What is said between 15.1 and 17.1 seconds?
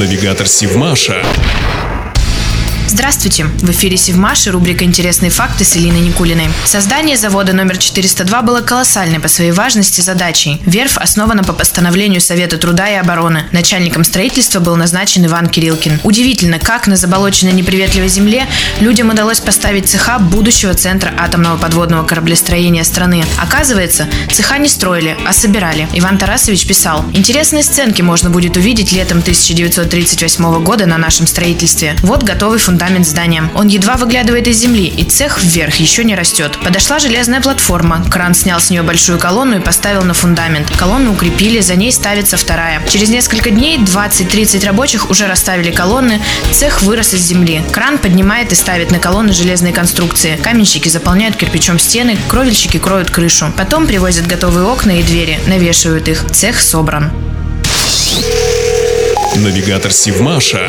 Иван Кирилкин. Удивительно, как на